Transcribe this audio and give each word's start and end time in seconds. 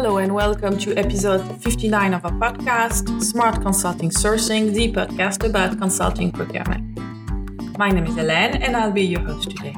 Hello 0.00 0.18
and 0.18 0.32
welcome 0.32 0.78
to 0.78 0.96
episode 0.96 1.42
59 1.60 2.14
of 2.14 2.24
our 2.24 2.30
podcast, 2.30 3.20
Smart 3.20 3.60
Consulting 3.62 4.10
Sourcing, 4.10 4.72
the 4.72 4.92
podcast 4.92 5.44
about 5.44 5.76
consulting 5.76 6.30
procurement. 6.30 6.96
My 7.76 7.90
name 7.90 8.06
is 8.06 8.14
Hélène 8.14 8.60
and 8.60 8.76
I'll 8.76 8.92
be 8.92 9.02
your 9.02 9.22
host 9.22 9.50
today. 9.50 9.74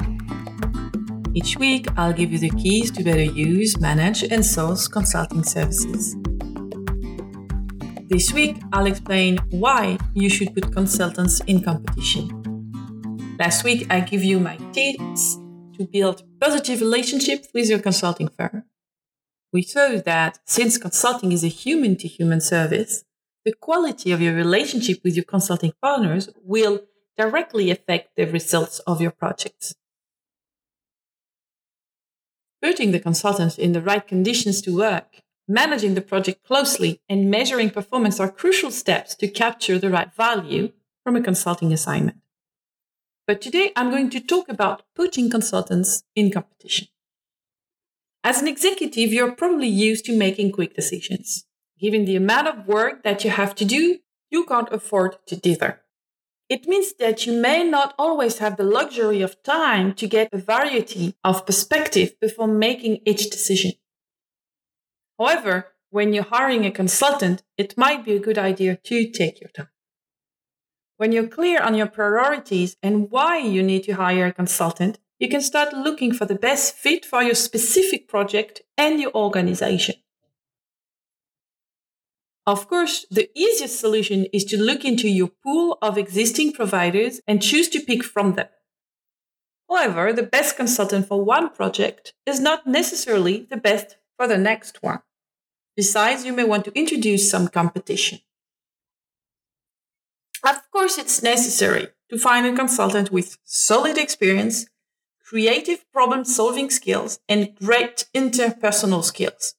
Each 1.32 1.56
week, 1.56 1.86
I'll 1.96 2.12
give 2.12 2.32
you 2.32 2.38
the 2.38 2.50
keys 2.50 2.90
to 2.90 3.02
better 3.02 3.22
use, 3.22 3.80
manage, 3.80 4.22
and 4.22 4.44
source 4.44 4.88
consulting 4.88 5.42
services. 5.42 6.14
This 8.10 8.30
week, 8.34 8.58
I'll 8.74 8.88
explain 8.88 9.38
why 9.48 9.96
you 10.12 10.28
should 10.28 10.52
put 10.52 10.70
consultants 10.70 11.40
in 11.46 11.62
competition. 11.62 12.28
Last 13.38 13.64
week, 13.64 13.86
I 13.88 14.00
give 14.00 14.22
you 14.22 14.38
my 14.38 14.58
tips 14.72 15.38
to 15.78 15.88
build 15.90 16.24
positive 16.38 16.82
relationships 16.82 17.48
with 17.54 17.70
your 17.70 17.78
consulting 17.78 18.28
firm 18.28 18.64
we 19.52 19.62
show 19.62 19.98
that 19.98 20.38
since 20.44 20.78
consulting 20.78 21.32
is 21.32 21.44
a 21.44 21.48
human 21.48 21.96
to 21.96 22.08
human 22.08 22.40
service, 22.40 23.04
the 23.44 23.52
quality 23.52 24.12
of 24.12 24.20
your 24.20 24.34
relationship 24.34 25.00
with 25.02 25.16
your 25.16 25.24
consulting 25.24 25.72
partners 25.82 26.28
will 26.44 26.80
directly 27.16 27.70
affect 27.70 28.16
the 28.16 28.26
results 28.26 28.78
of 28.80 29.00
your 29.00 29.10
projects. 29.10 29.74
Putting 32.62 32.92
the 32.92 33.00
consultants 33.00 33.58
in 33.58 33.72
the 33.72 33.80
right 33.80 34.06
conditions 34.06 34.60
to 34.62 34.76
work, 34.76 35.22
managing 35.48 35.94
the 35.94 36.02
project 36.02 36.44
closely, 36.44 37.00
and 37.08 37.30
measuring 37.30 37.70
performance 37.70 38.20
are 38.20 38.30
crucial 38.30 38.70
steps 38.70 39.14
to 39.16 39.26
capture 39.26 39.78
the 39.78 39.90
right 39.90 40.14
value 40.14 40.70
from 41.02 41.16
a 41.16 41.22
consulting 41.22 41.72
assignment. 41.72 42.18
But 43.26 43.40
today 43.40 43.72
I'm 43.74 43.90
going 43.90 44.10
to 44.10 44.20
talk 44.20 44.48
about 44.48 44.82
putting 44.94 45.30
consultants 45.30 46.02
in 46.14 46.30
competition. 46.30 46.88
As 48.22 48.42
an 48.42 48.48
executive, 48.48 49.12
you're 49.12 49.32
probably 49.32 49.68
used 49.68 50.04
to 50.04 50.16
making 50.16 50.52
quick 50.52 50.74
decisions. 50.74 51.46
Given 51.78 52.04
the 52.04 52.16
amount 52.16 52.48
of 52.48 52.66
work 52.66 53.02
that 53.02 53.24
you 53.24 53.30
have 53.30 53.54
to 53.56 53.64
do, 53.64 53.98
you 54.30 54.44
can't 54.44 54.72
afford 54.72 55.16
to 55.26 55.36
dither. 55.36 55.80
It 56.50 56.66
means 56.66 56.92
that 56.98 57.26
you 57.26 57.32
may 57.40 57.64
not 57.64 57.94
always 57.98 58.38
have 58.38 58.56
the 58.56 58.64
luxury 58.64 59.22
of 59.22 59.42
time 59.42 59.94
to 59.94 60.06
get 60.06 60.28
a 60.32 60.38
variety 60.38 61.14
of 61.24 61.46
perspective 61.46 62.18
before 62.20 62.48
making 62.48 63.00
each 63.06 63.30
decision. 63.30 63.72
However, 65.18 65.68
when 65.90 66.12
you're 66.12 66.24
hiring 66.24 66.66
a 66.66 66.70
consultant, 66.70 67.42
it 67.56 67.78
might 67.78 68.04
be 68.04 68.14
a 68.14 68.20
good 68.20 68.36
idea 68.36 68.76
to 68.76 69.10
take 69.10 69.40
your 69.40 69.50
time. 69.50 69.68
When 70.96 71.12
you're 71.12 71.28
clear 71.28 71.62
on 71.62 71.74
your 71.74 71.86
priorities 71.86 72.76
and 72.82 73.10
why 73.10 73.38
you 73.38 73.62
need 73.62 73.84
to 73.84 73.92
hire 73.92 74.26
a 74.26 74.32
consultant, 74.32 74.98
you 75.20 75.28
can 75.28 75.42
start 75.42 75.74
looking 75.74 76.12
for 76.12 76.24
the 76.24 76.34
best 76.34 76.74
fit 76.74 77.04
for 77.04 77.22
your 77.22 77.34
specific 77.34 78.08
project 78.08 78.62
and 78.78 78.98
your 78.98 79.14
organization. 79.14 79.96
Of 82.46 82.66
course, 82.66 83.04
the 83.10 83.30
easiest 83.38 83.78
solution 83.78 84.26
is 84.32 84.44
to 84.46 84.60
look 84.60 84.82
into 84.82 85.08
your 85.08 85.28
pool 85.28 85.76
of 85.82 85.98
existing 85.98 86.54
providers 86.54 87.20
and 87.28 87.42
choose 87.42 87.68
to 87.68 87.80
pick 87.80 88.02
from 88.02 88.32
them. 88.32 88.48
However, 89.68 90.12
the 90.12 90.22
best 90.22 90.56
consultant 90.56 91.06
for 91.06 91.22
one 91.22 91.50
project 91.50 92.14
is 92.26 92.40
not 92.40 92.66
necessarily 92.66 93.46
the 93.50 93.58
best 93.58 93.96
for 94.16 94.26
the 94.26 94.38
next 94.38 94.82
one. 94.82 95.02
Besides, 95.76 96.24
you 96.24 96.32
may 96.32 96.44
want 96.44 96.64
to 96.64 96.76
introduce 96.76 97.30
some 97.30 97.46
competition. 97.46 98.20
Of 100.42 100.68
course, 100.72 100.96
it's 100.96 101.22
necessary 101.22 101.88
to 102.08 102.18
find 102.18 102.46
a 102.46 102.56
consultant 102.56 103.12
with 103.12 103.38
solid 103.44 103.98
experience 103.98 104.66
creative 105.30 105.84
problem 105.92 106.24
solving 106.24 106.68
skills, 106.70 107.20
and 107.28 107.54
great 107.54 108.06
interpersonal 108.12 109.04
skills. 109.04 109.54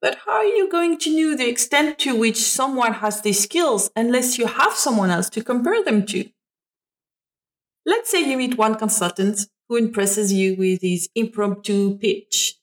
But 0.00 0.18
how 0.24 0.34
are 0.34 0.44
you 0.44 0.70
going 0.70 0.98
to 0.98 1.10
know 1.10 1.36
the 1.36 1.48
extent 1.48 1.98
to 2.00 2.14
which 2.14 2.36
someone 2.36 2.94
has 2.94 3.22
these 3.22 3.42
skills 3.42 3.90
unless 3.96 4.38
you 4.38 4.46
have 4.46 4.74
someone 4.74 5.10
else 5.10 5.28
to 5.30 5.42
compare 5.42 5.82
them 5.82 6.06
to? 6.06 6.30
Let's 7.84 8.08
say 8.08 8.30
you 8.30 8.36
meet 8.36 8.56
one 8.56 8.76
consultant 8.76 9.48
who 9.68 9.74
impresses 9.74 10.32
you 10.32 10.54
with 10.54 10.80
his 10.80 11.08
impromptu 11.16 11.98
pitch. 11.98 12.54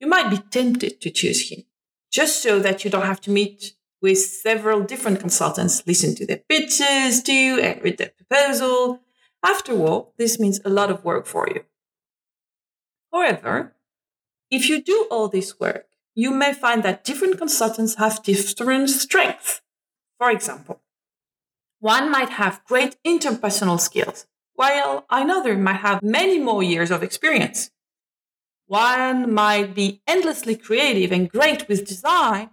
You 0.00 0.08
might 0.08 0.28
be 0.28 0.38
tempted 0.38 1.00
to 1.02 1.10
choose 1.10 1.50
him, 1.50 1.62
just 2.10 2.42
so 2.42 2.58
that 2.58 2.84
you 2.84 2.90
don't 2.90 3.06
have 3.06 3.20
to 3.20 3.30
meet 3.30 3.74
with 4.00 4.18
several 4.18 4.82
different 4.82 5.20
consultants, 5.20 5.86
listen 5.86 6.16
to 6.16 6.26
their 6.26 6.42
pitches 6.48 7.22
too, 7.22 7.60
and 7.62 7.80
read 7.80 7.98
their 7.98 8.10
proposal, 8.10 8.98
after 9.44 9.72
all, 9.72 10.14
this 10.18 10.38
means 10.38 10.60
a 10.64 10.70
lot 10.70 10.90
of 10.90 11.04
work 11.04 11.26
for 11.26 11.48
you. 11.48 11.64
However, 13.12 13.74
if 14.50 14.68
you 14.68 14.82
do 14.82 15.06
all 15.10 15.28
this 15.28 15.58
work, 15.58 15.86
you 16.14 16.30
may 16.30 16.52
find 16.52 16.82
that 16.82 17.04
different 17.04 17.38
consultants 17.38 17.96
have 17.96 18.22
different 18.22 18.90
strengths. 18.90 19.62
For 20.18 20.30
example, 20.30 20.80
one 21.80 22.10
might 22.10 22.30
have 22.30 22.64
great 22.64 22.96
interpersonal 23.04 23.80
skills, 23.80 24.26
while 24.54 25.04
another 25.10 25.56
might 25.56 25.80
have 25.80 26.02
many 26.02 26.38
more 26.38 26.62
years 26.62 26.90
of 26.90 27.02
experience. 27.02 27.70
One 28.66 29.34
might 29.34 29.74
be 29.74 30.02
endlessly 30.06 30.54
creative 30.56 31.12
and 31.12 31.28
great 31.28 31.68
with 31.68 31.86
design, 31.86 32.50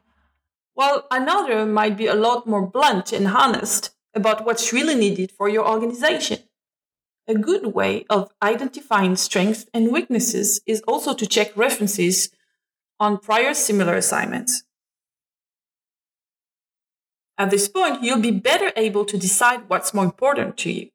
while 0.74 1.06
another 1.12 1.66
might 1.66 1.96
be 1.98 2.08
a 2.08 2.16
lot 2.16 2.48
more 2.48 2.66
blunt 2.66 3.14
and 3.14 3.28
honest 3.28 3.92
about 4.16 4.46
what's 4.46 4.74
really 4.74 4.96
needed 4.96 5.32
for 5.32 5.48
your 5.48 5.68
organization. 5.68 6.40
A 7.30 7.36
good 7.36 7.76
way 7.76 8.08
of 8.10 8.32
identifying 8.42 9.16
strengths 9.16 9.68
and 9.72 9.92
weaknesses 9.92 10.62
is 10.66 10.82
also 10.88 11.14
to 11.14 11.28
check 11.28 11.56
references 11.56 12.32
on 13.00 13.20
prior 13.20 13.54
similar 13.54 13.94
assignments. 13.94 14.64
At 17.38 17.52
this 17.52 17.70
point, 17.70 18.02
you'll 18.02 18.20
be 18.20 18.32
better 18.32 18.72
able 18.76 19.06
to 19.06 19.16
decide 19.16 19.70
what's 19.70 19.94
more 19.94 20.06
important 20.06 20.58
to 20.58 20.72
you. 20.72 20.90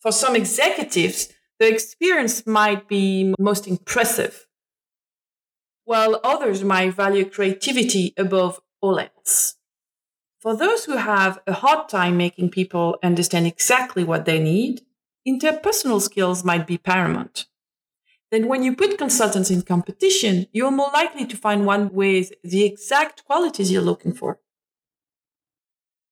For 0.00 0.12
some 0.12 0.36
executives, 0.36 1.32
the 1.58 1.72
experience 1.72 2.46
might 2.46 2.86
be 2.86 3.34
most 3.38 3.66
impressive, 3.66 4.46
while 5.86 6.20
others 6.22 6.62
might 6.62 6.92
value 6.92 7.24
creativity 7.24 8.12
above 8.18 8.60
all 8.82 9.00
else. 9.00 9.56
For 10.44 10.54
those 10.54 10.84
who 10.84 10.98
have 10.98 11.40
a 11.46 11.54
hard 11.54 11.88
time 11.88 12.18
making 12.18 12.50
people 12.50 12.98
understand 13.02 13.46
exactly 13.46 14.04
what 14.04 14.26
they 14.26 14.38
need, 14.38 14.82
interpersonal 15.26 16.02
skills 16.02 16.44
might 16.44 16.66
be 16.66 16.76
paramount. 16.76 17.46
Then, 18.30 18.46
when 18.46 18.62
you 18.62 18.76
put 18.76 18.98
consultants 18.98 19.50
in 19.50 19.62
competition, 19.62 20.46
you're 20.52 20.70
more 20.70 20.90
likely 20.92 21.24
to 21.24 21.36
find 21.38 21.64
one 21.64 21.94
with 21.94 22.30
the 22.42 22.64
exact 22.64 23.24
qualities 23.24 23.72
you're 23.72 23.80
looking 23.80 24.12
for. 24.12 24.38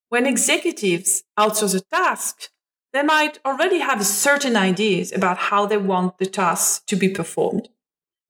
When 0.08 0.24
executives 0.24 1.24
outsource 1.38 1.74
a 1.74 1.80
task, 1.80 2.48
they 2.94 3.02
might 3.02 3.38
already 3.44 3.80
have 3.80 4.06
certain 4.06 4.56
ideas 4.56 5.12
about 5.12 5.36
how 5.36 5.66
they 5.66 5.76
want 5.76 6.16
the 6.16 6.26
task 6.26 6.86
to 6.86 6.96
be 6.96 7.10
performed. 7.10 7.68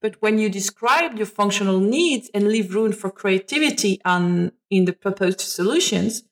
But 0.02 0.20
when 0.20 0.38
you 0.38 0.50
describe 0.50 1.16
your 1.16 1.26
functional 1.26 1.78
needs 1.78 2.28
and 2.34 2.48
leave 2.48 2.74
room 2.74 2.90
for 2.92 3.08
creativity 3.08 4.00
on, 4.04 4.50
in 4.68 4.84
the 4.84 4.92
proposed 4.92 5.40
solutions, 5.40 6.24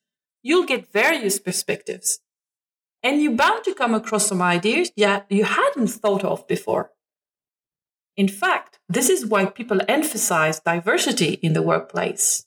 you'll 0.42 0.66
get 0.66 0.92
various 0.92 1.38
perspectives. 1.38 2.19
And 3.03 3.22
you're 3.22 3.32
bound 3.32 3.62
to 3.64 3.75
come 3.75 3.94
across 3.94 4.26
some 4.26 4.42
ideas 4.42 4.91
that 4.97 5.26
you 5.31 5.44
hadn't 5.44 5.86
thought 5.86 6.25
of 6.25 6.47
before. 6.48 6.91
In 8.16 8.26
fact, 8.26 8.81
this 8.88 9.08
is 9.08 9.25
why 9.25 9.47
people 9.47 9.81
emphasize 9.88 10.60
diversity 10.60 11.34
in 11.34 11.52
the 11.52 11.62
workplace. 11.62 12.44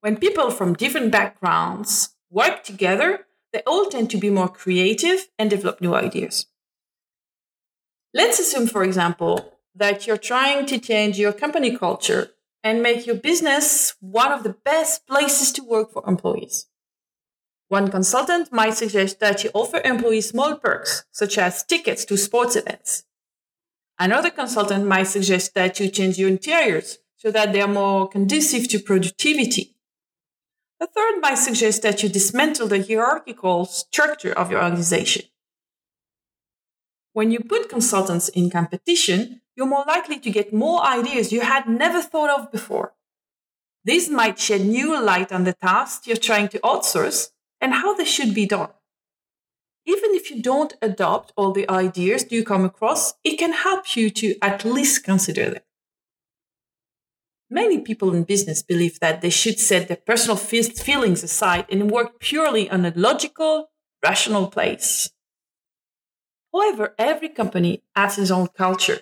When 0.00 0.16
people 0.16 0.50
from 0.50 0.72
different 0.74 1.12
backgrounds 1.12 2.16
work 2.30 2.64
together, 2.64 3.26
they 3.52 3.60
all 3.66 3.86
tend 3.90 4.10
to 4.10 4.16
be 4.16 4.30
more 4.30 4.48
creative 4.48 5.28
and 5.38 5.50
develop 5.50 5.80
new 5.80 5.94
ideas. 5.94 6.46
Let's 8.14 8.38
assume, 8.38 8.66
for 8.66 8.84
example, 8.84 9.54
that 9.74 10.06
you're 10.06 10.18
trying 10.18 10.66
to 10.66 10.78
change 10.78 11.18
your 11.18 11.32
company 11.32 11.76
culture 11.76 12.30
and 12.62 12.82
make 12.82 13.06
your 13.06 13.16
business 13.16 13.94
one 14.00 14.32
of 14.32 14.42
the 14.42 14.54
best 14.64 15.06
places 15.06 15.50
to 15.52 15.64
work 15.64 15.92
for 15.92 16.04
employees. 16.06 16.66
One 17.68 17.90
consultant 17.90 18.52
might 18.52 18.74
suggest 18.74 19.18
that 19.20 19.42
you 19.42 19.50
offer 19.54 19.80
employees 19.82 20.28
small 20.28 20.56
perks, 20.56 21.04
such 21.10 21.38
as 21.38 21.64
tickets 21.64 22.04
to 22.04 22.18
sports 22.18 22.54
events. 22.54 23.04
Another 23.98 24.30
consultant 24.30 24.86
might 24.86 25.04
suggest 25.04 25.54
that 25.54 25.80
you 25.80 25.88
change 25.88 26.18
your 26.18 26.28
interiors 26.28 26.98
so 27.16 27.30
that 27.30 27.52
they 27.52 27.62
are 27.62 27.68
more 27.68 28.08
conducive 28.08 28.68
to 28.68 28.78
productivity. 28.78 29.74
A 30.80 30.86
third 30.86 31.20
might 31.20 31.36
suggest 31.36 31.82
that 31.82 32.02
you 32.02 32.10
dismantle 32.10 32.68
the 32.68 32.82
hierarchical 32.82 33.64
structure 33.64 34.32
of 34.32 34.50
your 34.50 34.62
organization. 34.62 35.24
When 37.12 37.30
you 37.30 37.40
put 37.40 37.68
consultants 37.68 38.28
in 38.28 38.50
competition, 38.50 39.40
you're 39.56 39.66
more 39.66 39.84
likely 39.86 40.18
to 40.20 40.30
get 40.30 40.52
more 40.52 40.82
ideas 40.84 41.32
you 41.32 41.42
had 41.42 41.68
never 41.68 42.00
thought 42.02 42.30
of 42.30 42.50
before. 42.50 42.94
This 43.84 44.08
might 44.08 44.38
shed 44.38 44.62
new 44.64 45.00
light 45.00 45.32
on 45.32 45.44
the 45.44 45.52
tasks 45.52 46.06
you're 46.06 46.16
trying 46.16 46.48
to 46.48 46.58
outsource 46.60 47.30
and 47.60 47.74
how 47.74 47.94
they 47.94 48.04
should 48.04 48.34
be 48.34 48.46
done. 48.46 48.70
even 49.84 50.14
if 50.14 50.30
you 50.30 50.40
don't 50.42 50.74
adopt 50.80 51.32
all 51.36 51.52
the 51.52 51.68
ideas 51.68 52.26
you 52.30 52.44
come 52.44 52.64
across, 52.64 53.14
it 53.24 53.36
can 53.36 53.52
help 53.52 53.96
you 53.96 54.10
to 54.10 54.36
at 54.40 54.64
least 54.64 55.04
consider 55.04 55.50
them. 55.50 55.62
Many 57.50 57.80
people 57.80 58.14
in 58.14 58.24
business 58.24 58.62
believe 58.62 59.00
that 59.00 59.20
they 59.20 59.30
should 59.30 59.58
set 59.58 59.88
their 59.88 59.96
personal 59.96 60.36
feelings 60.36 61.22
aside 61.22 61.66
and 61.70 61.90
work 61.90 62.18
purely 62.18 62.70
on 62.70 62.84
a 62.84 62.92
logical, 62.96 63.70
rational 64.02 64.46
place. 64.46 65.10
However, 66.52 66.94
every 66.98 67.28
company 67.28 67.82
has 67.96 68.18
its 68.18 68.30
own 68.30 68.48
culture. 68.48 69.00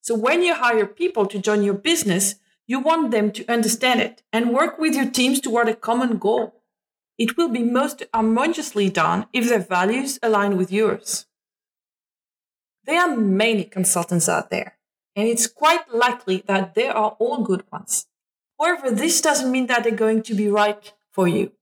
So 0.00 0.14
when 0.14 0.42
you 0.42 0.54
hire 0.54 0.86
people 0.86 1.26
to 1.26 1.38
join 1.38 1.62
your 1.64 1.74
business, 1.74 2.36
you 2.66 2.80
want 2.80 3.10
them 3.10 3.32
to 3.32 3.52
understand 3.52 4.00
it 4.00 4.22
and 4.32 4.52
work 4.52 4.78
with 4.78 4.94
your 4.94 5.10
teams 5.10 5.40
toward 5.40 5.68
a 5.68 5.74
common 5.74 6.18
goal. 6.18 6.62
It 7.18 7.36
will 7.36 7.48
be 7.48 7.62
most 7.62 8.04
harmoniously 8.12 8.90
done 8.90 9.26
if 9.32 9.48
their 9.48 9.60
values 9.60 10.18
align 10.22 10.56
with 10.56 10.70
yours. 10.70 11.26
There 12.84 13.00
are 13.00 13.16
many 13.16 13.64
consultants 13.64 14.28
out 14.28 14.50
there, 14.50 14.78
and 15.16 15.26
it's 15.26 15.48
quite 15.48 15.92
likely 15.92 16.44
that 16.46 16.74
they 16.74 16.86
are 16.86 17.16
all 17.18 17.42
good 17.42 17.64
ones. 17.72 18.06
However, 18.60 18.90
this 18.90 19.20
doesn't 19.20 19.50
mean 19.50 19.66
that 19.66 19.82
they're 19.82 19.92
going 19.92 20.22
to 20.22 20.34
be 20.34 20.48
right 20.48 20.92
for 21.10 21.26
you. 21.26 21.52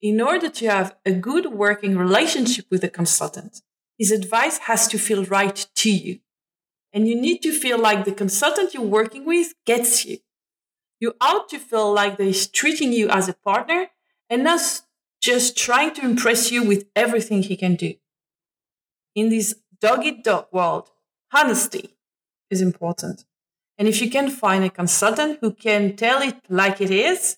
In 0.00 0.20
order 0.20 0.48
to 0.48 0.66
have 0.66 0.96
a 1.04 1.12
good 1.12 1.52
working 1.52 1.96
relationship 1.96 2.66
with 2.70 2.82
a 2.82 2.88
consultant, 2.88 3.62
his 3.98 4.10
advice 4.12 4.58
has 4.58 4.86
to 4.88 4.98
feel 4.98 5.24
right 5.24 5.66
to 5.74 5.90
you. 5.90 6.20
And 6.92 7.06
you 7.06 7.20
need 7.20 7.42
to 7.42 7.52
feel 7.52 7.78
like 7.78 8.04
the 8.04 8.12
consultant 8.12 8.72
you're 8.72 8.82
working 8.82 9.24
with 9.26 9.54
gets 9.66 10.04
you. 10.04 10.18
You 11.00 11.14
ought 11.20 11.48
to 11.50 11.58
feel 11.58 11.92
like 11.92 12.16
they're 12.16 12.32
treating 12.32 12.92
you 12.92 13.08
as 13.08 13.28
a 13.28 13.34
partner 13.34 13.88
and 14.30 14.44
not 14.44 14.60
just 15.20 15.56
trying 15.56 15.94
to 15.94 16.04
impress 16.04 16.50
you 16.50 16.62
with 16.62 16.86
everything 16.96 17.42
he 17.42 17.56
can 17.56 17.74
do. 17.74 17.94
In 19.14 19.28
this 19.28 19.56
dog 19.80 20.04
eat 20.04 20.24
dog 20.24 20.46
world, 20.52 20.90
honesty 21.32 21.96
is 22.50 22.60
important. 22.60 23.24
And 23.76 23.86
if 23.86 24.00
you 24.00 24.10
can 24.10 24.30
find 24.30 24.64
a 24.64 24.70
consultant 24.70 25.38
who 25.40 25.52
can 25.52 25.96
tell 25.96 26.20
it 26.22 26.36
like 26.48 26.80
it 26.80 26.90
is, 26.90 27.36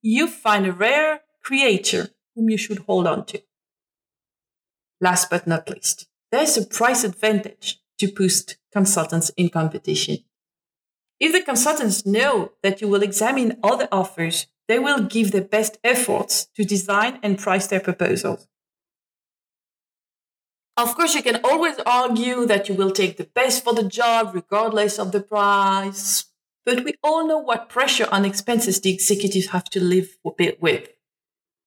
you 0.00 0.28
find 0.28 0.66
a 0.66 0.72
rare 0.72 1.22
creature 1.42 2.10
whom 2.34 2.50
you 2.50 2.56
should 2.58 2.78
hold 2.78 3.06
on 3.06 3.24
to. 3.26 3.42
Last 5.02 5.30
but 5.30 5.48
not 5.48 5.68
least, 5.68 6.06
there's 6.30 6.56
a 6.56 6.64
price 6.64 7.02
advantage 7.02 7.80
to 7.98 8.06
boost 8.06 8.56
consultants 8.72 9.32
in 9.36 9.50
competition. 9.50 10.18
If 11.18 11.32
the 11.32 11.42
consultants 11.42 12.06
know 12.06 12.52
that 12.62 12.80
you 12.80 12.86
will 12.86 13.02
examine 13.02 13.58
other 13.64 13.88
offers, 13.90 14.46
they 14.68 14.78
will 14.78 15.02
give 15.02 15.32
their 15.32 15.42
best 15.42 15.76
efforts 15.82 16.46
to 16.54 16.64
design 16.64 17.18
and 17.20 17.36
price 17.36 17.66
their 17.66 17.80
proposals. 17.80 18.46
Of 20.76 20.94
course, 20.94 21.16
you 21.16 21.22
can 21.22 21.40
always 21.42 21.76
argue 21.84 22.46
that 22.46 22.68
you 22.68 22.76
will 22.76 22.92
take 22.92 23.16
the 23.16 23.24
best 23.34 23.64
for 23.64 23.74
the 23.74 23.82
job 23.82 24.30
regardless 24.34 25.00
of 25.00 25.10
the 25.10 25.20
price, 25.20 26.26
but 26.64 26.84
we 26.84 26.94
all 27.02 27.26
know 27.26 27.38
what 27.38 27.68
pressure 27.68 28.06
on 28.12 28.24
expenses 28.24 28.80
the 28.80 28.94
executives 28.94 29.48
have 29.48 29.64
to 29.70 29.80
live 29.80 30.16
with, 30.60 30.88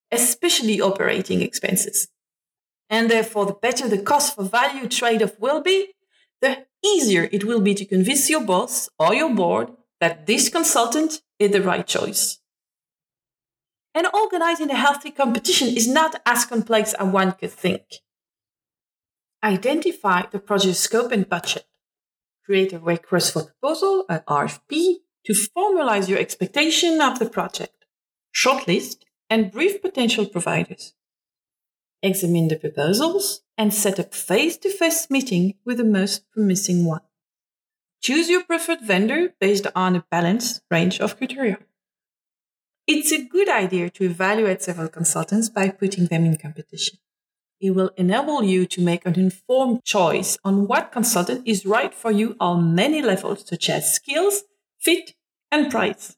especially 0.09 0.79
operating 0.79 1.41
expenses. 1.41 2.07
And 2.89 3.09
therefore, 3.09 3.45
the 3.45 3.53
better 3.53 3.87
the 3.87 4.01
cost 4.01 4.35
for 4.35 4.43
value 4.43 4.87
trade 4.87 5.23
off 5.23 5.39
will 5.39 5.61
be, 5.61 5.93
the 6.41 6.65
easier 6.83 7.29
it 7.31 7.43
will 7.43 7.61
be 7.61 7.73
to 7.75 7.85
convince 7.85 8.29
your 8.29 8.41
boss 8.41 8.89
or 8.99 9.13
your 9.13 9.33
board 9.33 9.71
that 9.99 10.25
this 10.27 10.49
consultant 10.49 11.21
is 11.39 11.51
the 11.51 11.61
right 11.61 11.87
choice. 11.87 12.39
And 13.93 14.07
organizing 14.13 14.69
a 14.69 14.75
healthy 14.75 15.11
competition 15.11 15.69
is 15.69 15.87
not 15.87 16.21
as 16.25 16.45
complex 16.45 16.93
as 16.93 17.07
one 17.07 17.31
could 17.31 17.51
think. 17.51 18.01
Identify 19.43 20.23
the 20.31 20.39
project 20.39 20.75
scope 20.75 21.11
and 21.11 21.29
budget. 21.29 21.65
Create 22.45 22.73
a 22.73 22.79
request 22.79 23.33
for 23.33 23.43
proposal, 23.43 24.05
an 24.09 24.21
RFP, 24.27 24.95
to 25.25 25.33
formalize 25.33 26.09
your 26.09 26.19
expectation 26.19 26.99
of 26.99 27.19
the 27.19 27.29
project. 27.29 27.85
Shortlist 28.35 28.97
and 29.29 29.51
brief 29.51 29.81
potential 29.81 30.25
providers 30.25 30.94
examine 32.01 32.47
the 32.47 32.57
proposals, 32.57 33.41
and 33.57 33.73
set 33.73 33.99
up 33.99 34.13
face 34.13 34.57
to 34.57 34.69
face 34.69 35.09
meeting 35.09 35.55
with 35.65 35.77
the 35.77 35.83
most 35.83 36.29
promising 36.31 36.85
one. 36.85 37.01
Choose 38.01 38.29
your 38.29 38.43
preferred 38.43 38.81
vendor 38.81 39.33
based 39.39 39.67
on 39.75 39.95
a 39.95 40.05
balanced 40.11 40.61
range 40.69 40.99
of 40.99 41.17
criteria. 41.17 41.57
It's 42.87 43.11
a 43.11 43.25
good 43.25 43.49
idea 43.49 43.89
to 43.89 44.03
evaluate 44.03 44.61
several 44.61 44.89
consultants 44.89 45.49
by 45.49 45.69
putting 45.69 46.05
them 46.05 46.23
in 46.23 46.37
competition. 46.37 46.99
It 47.59 47.71
will 47.71 47.89
enable 47.97 48.43
you 48.43 48.67
to 48.67 48.81
make 48.81 49.05
an 49.05 49.19
informed 49.19 49.83
choice 49.83 50.37
on 50.43 50.67
what 50.67 50.91
consultant 50.91 51.47
is 51.47 51.65
right 51.65 51.93
for 51.93 52.11
you 52.11 52.35
on 52.39 52.75
many 52.75 53.01
levels, 53.01 53.47
such 53.47 53.69
as 53.69 53.95
skills, 53.95 54.43
fit, 54.79 55.15
and 55.51 55.71
price. 55.71 56.15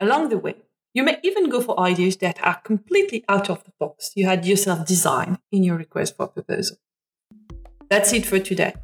Along 0.00 0.30
the 0.30 0.38
way, 0.38 0.54
you 0.92 1.02
may 1.02 1.18
even 1.22 1.48
go 1.48 1.60
for 1.60 1.78
ideas 1.78 2.16
that 2.18 2.38
are 2.42 2.60
completely 2.60 3.24
out 3.28 3.48
of 3.48 3.62
the 3.64 3.72
box 3.78 4.12
you 4.16 4.26
had 4.26 4.44
yourself 4.44 4.86
designed 4.86 5.38
in 5.52 5.62
your 5.62 5.76
request 5.76 6.16
for 6.16 6.26
proposal. 6.26 6.76
That's 7.88 8.12
it 8.12 8.26
for 8.26 8.38
today. 8.38 8.74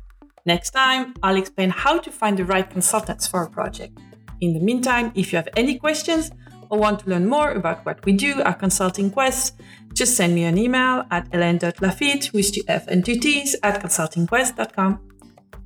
Next 0.45 0.71
time, 0.71 1.15
I'll 1.23 1.37
explain 1.37 1.71
how 1.71 1.99
to 1.99 2.11
find 2.11 2.37
the 2.37 2.45
right 2.45 2.69
consultants 2.69 3.27
for 3.27 3.43
a 3.43 3.51
project. 3.51 3.99
In 4.41 4.55
the 4.55 4.61
meantime, 4.61 5.13
if 5.15 5.33
you 5.33 5.37
have 5.37 5.49
any 5.57 5.79
questions 5.79 6.31
or 6.71 6.79
want 6.79 7.01
to 7.01 7.11
learn 7.11 7.27
more 7.29 7.53
about 7.53 7.85
what 7.85 8.05
we 8.05 8.13
do 8.13 8.43
at 8.43 8.59
Consulting 8.59 9.11
Quest, 9.11 9.61
just 9.93 10.17
send 10.17 10.35
me 10.35 10.45
an 10.45 10.59
email 10.59 11.05
at 11.11 11.27
helene.laffitte 11.33 12.33
with 12.33 12.53
two 12.53 12.63
F 12.69 12.87
and 12.87 13.05
two 13.05 13.19
T's 13.19 13.57
at 13.63 13.83
consultingquest.com. 13.83 15.06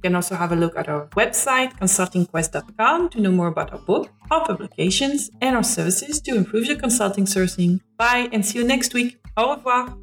You 0.00 0.08
can 0.08 0.14
also 0.14 0.34
have 0.34 0.50
a 0.50 0.56
look 0.56 0.78
at 0.78 0.88
our 0.88 1.08
website, 1.08 1.78
consultingquest.com, 1.78 3.10
to 3.10 3.20
know 3.20 3.30
more 3.30 3.48
about 3.48 3.70
our 3.70 3.78
book, 3.80 4.08
our 4.30 4.46
publications, 4.46 5.30
and 5.42 5.54
our 5.54 5.62
services 5.62 6.22
to 6.22 6.34
improve 6.34 6.64
your 6.64 6.78
consulting 6.78 7.26
sourcing. 7.26 7.80
Bye 7.98 8.30
and 8.32 8.46
see 8.46 8.60
you 8.60 8.64
next 8.64 8.94
week. 8.94 9.18
Au 9.36 9.54
revoir. 9.54 9.94